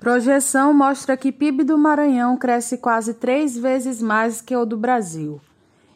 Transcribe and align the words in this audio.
Projeção 0.00 0.72
mostra 0.72 1.16
que 1.16 1.32
PIB 1.32 1.64
do 1.64 1.76
Maranhão 1.76 2.36
cresce 2.36 2.78
quase 2.78 3.14
três 3.14 3.58
vezes 3.58 4.00
mais 4.00 4.40
que 4.40 4.54
o 4.54 4.64
do 4.64 4.76
Brasil. 4.76 5.40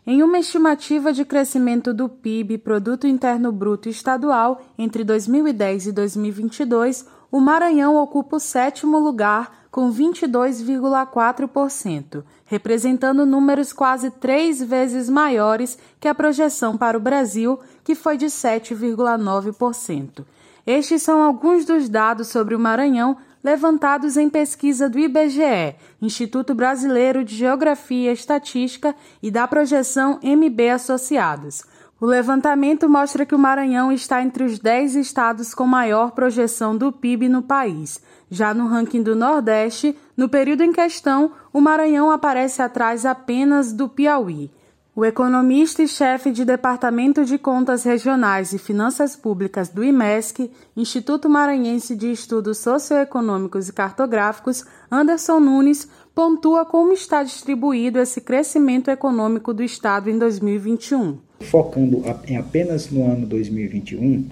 Em 0.04 0.24
uma 0.24 0.40
estimativa 0.40 1.12
de 1.12 1.24
crescimento 1.24 1.94
do 1.94 2.08
PIB, 2.08 2.58
Produto 2.58 3.06
Interno 3.06 3.52
Bruto 3.52 3.88
Estadual, 3.88 4.60
entre 4.76 5.04
2010 5.04 5.86
e 5.86 5.92
2022, 5.92 7.06
o 7.30 7.38
Maranhão 7.38 7.94
ocupa 7.94 8.34
o 8.36 8.40
sétimo 8.40 8.98
lugar, 8.98 9.68
com 9.70 9.92
22,4%, 9.92 12.24
representando 12.44 13.24
números 13.24 13.72
quase 13.72 14.10
três 14.10 14.60
vezes 14.60 15.08
maiores 15.08 15.78
que 16.00 16.08
a 16.08 16.14
projeção 16.14 16.76
para 16.76 16.98
o 16.98 17.00
Brasil, 17.00 17.60
que 17.84 17.94
foi 17.94 18.16
de 18.16 18.26
7,9%. 18.26 20.24
Estes 20.66 21.02
são 21.02 21.22
alguns 21.22 21.64
dos 21.64 21.88
dados 21.88 22.26
sobre 22.28 22.54
o 22.54 22.58
Maranhão 22.58 23.16
levantados 23.42 24.16
em 24.16 24.28
pesquisa 24.28 24.88
do 24.88 24.98
IBGE, 24.98 25.74
Instituto 26.00 26.54
Brasileiro 26.54 27.24
de 27.24 27.34
Geografia 27.34 28.10
e 28.10 28.14
Estatística, 28.14 28.94
e 29.22 29.30
da 29.30 29.46
projeção 29.48 30.20
MB 30.22 30.70
Associados. 30.70 31.62
O 32.00 32.06
levantamento 32.06 32.88
mostra 32.88 33.24
que 33.24 33.34
o 33.34 33.38
Maranhão 33.38 33.92
está 33.92 34.22
entre 34.22 34.42
os 34.42 34.58
10 34.58 34.96
estados 34.96 35.54
com 35.54 35.66
maior 35.66 36.10
projeção 36.10 36.76
do 36.76 36.90
PIB 36.90 37.28
no 37.28 37.42
país. 37.42 38.00
Já 38.28 38.52
no 38.52 38.66
ranking 38.66 39.02
do 39.02 39.14
Nordeste, 39.14 39.96
no 40.16 40.28
período 40.28 40.62
em 40.62 40.72
questão, 40.72 41.30
o 41.52 41.60
Maranhão 41.60 42.10
aparece 42.10 42.60
atrás 42.60 43.06
apenas 43.06 43.72
do 43.72 43.88
Piauí. 43.88 44.50
O 44.94 45.06
economista 45.06 45.82
e 45.82 45.88
chefe 45.88 46.30
de 46.30 46.44
Departamento 46.44 47.24
de 47.24 47.38
Contas 47.38 47.82
Regionais 47.82 48.52
e 48.52 48.58
Finanças 48.58 49.16
Públicas 49.16 49.70
do 49.70 49.82
IMESC, 49.82 50.50
Instituto 50.76 51.30
Maranhense 51.30 51.96
de 51.96 52.12
Estudos 52.12 52.58
Socioeconômicos 52.58 53.70
e 53.70 53.72
Cartográficos, 53.72 54.66
Anderson 54.90 55.40
Nunes, 55.40 55.88
pontua 56.14 56.66
como 56.66 56.92
está 56.92 57.22
distribuído 57.22 57.98
esse 57.98 58.20
crescimento 58.20 58.90
econômico 58.90 59.54
do 59.54 59.62
Estado 59.62 60.10
em 60.10 60.18
2021. 60.18 61.16
Focando 61.40 62.02
em 62.28 62.36
apenas 62.36 62.90
no 62.90 63.10
ano 63.10 63.26
2021, 63.26 64.28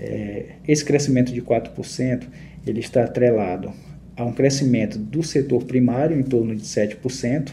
é, 0.00 0.56
esse 0.66 0.84
crescimento 0.84 1.32
de 1.32 1.40
4% 1.40 2.26
ele 2.66 2.80
está 2.80 3.04
atrelado 3.04 3.72
a 4.16 4.24
um 4.24 4.32
crescimento 4.32 4.98
do 4.98 5.22
setor 5.22 5.62
primário 5.62 6.18
em 6.18 6.24
torno 6.24 6.56
de 6.56 6.64
7%, 6.64 7.52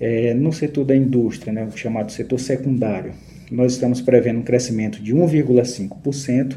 é, 0.00 0.34
no 0.34 0.52
setor 0.52 0.84
da 0.84 0.96
indústria, 0.96 1.52
né, 1.52 1.64
o 1.64 1.76
chamado 1.76 2.12
setor 2.12 2.38
secundário, 2.38 3.12
nós 3.50 3.72
estamos 3.72 4.00
prevendo 4.00 4.40
um 4.40 4.42
crescimento 4.42 5.02
de 5.02 5.14
1,5%, 5.14 6.56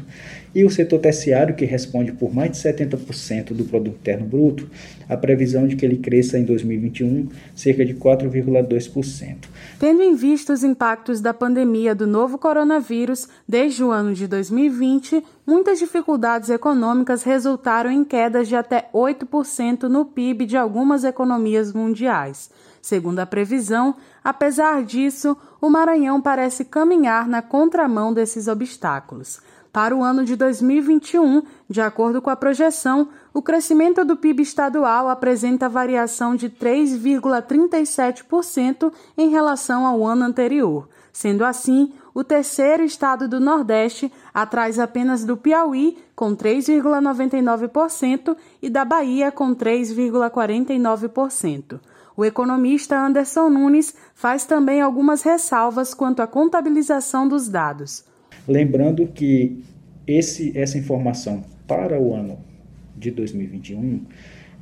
e 0.54 0.64
o 0.64 0.70
setor 0.70 0.98
terciário, 0.98 1.54
que 1.54 1.64
responde 1.64 2.12
por 2.12 2.34
mais 2.34 2.50
de 2.50 2.58
70% 2.58 3.54
do 3.54 3.64
produto 3.64 3.96
interno 3.96 4.26
bruto, 4.26 4.68
a 5.08 5.16
previsão 5.16 5.66
de 5.66 5.76
que 5.76 5.84
ele 5.84 5.96
cresça 5.96 6.38
em 6.38 6.44
2021 6.44 7.28
cerca 7.54 7.84
de 7.84 7.94
4,2%. 7.94 9.36
Tendo 9.78 10.02
em 10.02 10.14
vista 10.14 10.52
os 10.52 10.62
impactos 10.62 11.22
da 11.22 11.32
pandemia 11.32 11.94
do 11.94 12.06
novo 12.06 12.36
coronavírus 12.36 13.28
desde 13.48 13.82
o 13.82 13.90
ano 13.90 14.12
de 14.12 14.26
2020, 14.26 15.24
muitas 15.46 15.78
dificuldades 15.78 16.50
econômicas 16.50 17.22
resultaram 17.22 17.90
em 17.90 18.04
quedas 18.04 18.46
de 18.46 18.54
até 18.54 18.88
8% 18.92 19.84
no 19.84 20.04
PIB 20.04 20.44
de 20.44 20.58
algumas 20.58 21.02
economias 21.02 21.72
mundiais. 21.72 22.50
Segundo 22.82 23.20
a 23.20 23.26
previsão, 23.26 23.94
apesar 24.24 24.82
disso, 24.82 25.36
o 25.60 25.70
Maranhão 25.70 26.20
parece 26.20 26.64
caminhar 26.64 27.28
na 27.28 27.40
contramão 27.40 28.12
desses 28.12 28.48
obstáculos. 28.48 29.40
Para 29.72 29.94
o 29.96 30.02
ano 30.02 30.24
de 30.24 30.34
2021, 30.34 31.44
de 31.70 31.80
acordo 31.80 32.20
com 32.20 32.28
a 32.28 32.34
projeção, 32.34 33.08
o 33.32 33.40
crescimento 33.40 34.04
do 34.04 34.16
PIB 34.16 34.42
estadual 34.42 35.08
apresenta 35.08 35.68
variação 35.68 36.34
de 36.34 36.50
3,37% 36.50 38.92
em 39.16 39.28
relação 39.30 39.86
ao 39.86 40.04
ano 40.04 40.24
anterior. 40.24 40.88
Sendo 41.12 41.44
assim, 41.44 41.92
o 42.12 42.24
terceiro 42.24 42.82
estado 42.82 43.28
do 43.28 43.38
Nordeste, 43.38 44.12
atrás 44.34 44.76
apenas 44.78 45.24
do 45.24 45.36
Piauí, 45.36 45.96
com 46.16 46.34
3,99%, 46.36 48.36
e 48.60 48.68
da 48.68 48.84
Bahia, 48.84 49.30
com 49.30 49.54
3,49%. 49.54 51.78
O 52.16 52.24
economista 52.24 52.98
Anderson 52.98 53.48
Nunes 53.48 53.94
faz 54.14 54.44
também 54.44 54.80
algumas 54.80 55.22
ressalvas 55.22 55.94
quanto 55.94 56.20
à 56.20 56.26
contabilização 56.26 57.26
dos 57.26 57.48
dados. 57.48 58.04
Lembrando 58.46 59.06
que 59.06 59.62
esse, 60.06 60.56
essa 60.56 60.76
informação 60.76 61.44
para 61.66 61.98
o 61.98 62.14
ano 62.14 62.38
de 62.96 63.10
2021 63.10 64.04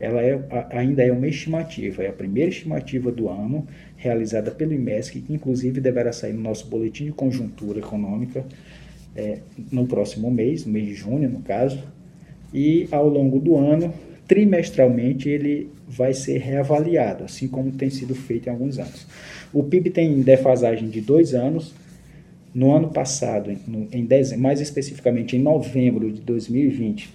ela 0.00 0.22
é, 0.22 0.40
ainda 0.70 1.02
é 1.02 1.12
uma 1.12 1.28
estimativa, 1.28 2.02
é 2.02 2.08
a 2.08 2.12
primeira 2.12 2.48
estimativa 2.48 3.12
do 3.12 3.28
ano 3.28 3.66
realizada 3.96 4.50
pelo 4.50 4.72
IMESC, 4.72 5.20
que 5.20 5.32
inclusive 5.32 5.78
deverá 5.78 6.10
sair 6.10 6.32
no 6.32 6.40
nosso 6.40 6.66
boletim 6.68 7.04
de 7.04 7.12
conjuntura 7.12 7.80
econômica 7.80 8.42
é, 9.14 9.40
no 9.70 9.86
próximo 9.86 10.30
mês, 10.30 10.64
no 10.64 10.72
mês 10.72 10.86
de 10.86 10.94
junho, 10.94 11.28
no 11.28 11.42
caso, 11.42 11.84
e 12.52 12.88
ao 12.90 13.06
longo 13.08 13.38
do 13.38 13.56
ano 13.56 13.92
trimestralmente 14.26 15.28
ele 15.28 15.68
vai 15.90 16.14
ser 16.14 16.38
reavaliado, 16.38 17.24
assim 17.24 17.48
como 17.48 17.72
tem 17.72 17.90
sido 17.90 18.14
feito 18.14 18.46
em 18.46 18.50
alguns 18.50 18.78
anos. 18.78 19.06
O 19.52 19.64
PIB 19.64 19.90
tem 19.90 20.22
defasagem 20.22 20.88
de 20.88 21.00
dois 21.00 21.34
anos. 21.34 21.74
No 22.54 22.72
ano 22.74 22.90
passado, 22.90 23.50
em 23.92 24.04
dezembro, 24.04 24.42
mais 24.42 24.60
especificamente 24.60 25.36
em 25.36 25.40
novembro 25.40 26.10
de 26.10 26.20
2020, 26.20 27.14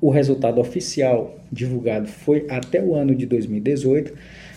o 0.00 0.10
resultado 0.10 0.60
oficial 0.60 1.38
divulgado 1.50 2.06
foi 2.06 2.46
até 2.48 2.82
o 2.82 2.94
ano 2.94 3.14
de 3.14 3.24
2018. 3.24 4.12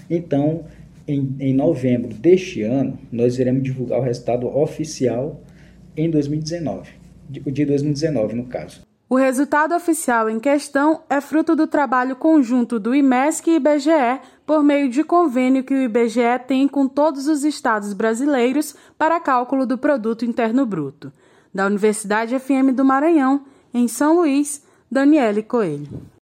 Então, 0.10 0.66
em, 1.08 1.36
em 1.40 1.54
novembro 1.54 2.14
deste 2.14 2.62
ano, 2.62 2.98
nós 3.12 3.40
iremos 3.40 3.64
divulgar 3.64 4.00
o 4.00 4.04
resultado 4.04 4.48
oficial 4.48 5.42
em 5.96 6.10
2019, 6.10 6.90
de, 7.30 7.40
de 7.40 7.66
2019 7.66 8.36
no 8.36 8.46
caso. 8.46 8.89
O 9.10 9.16
resultado 9.16 9.74
oficial 9.74 10.30
em 10.30 10.40
questão 10.40 11.02
é 11.10 11.20
fruto 11.20 11.56
do 11.56 11.66
trabalho 11.66 12.16
conjunto 12.16 12.80
do 12.80 12.94
IMESC 12.94 13.50
e 13.50 13.56
IBGE 13.56 14.22
por 14.46 14.64
meio 14.64 14.88
de 14.88 15.04
convênio 15.04 15.64
que 15.64 15.74
o 15.74 15.82
IBGE 15.82 16.38
tem 16.48 16.68
com 16.68 16.88
todos 16.88 17.28
os 17.28 17.44
estados 17.44 17.92
brasileiros 17.92 18.76
para 19.00 19.20
cálculo 19.20 19.66
do 19.66 19.80
Produto 19.80 20.26
Interno 20.26 20.64
Bruto. 20.64 21.12
Da 21.52 21.66
Universidade 21.66 22.38
FM 22.38 22.76
do 22.76 22.86
Maranhão, 22.86 23.46
em 23.74 23.88
São 23.88 24.14
Luís, 24.14 24.64
Daniele 24.92 25.42
Coelho. 25.42 25.90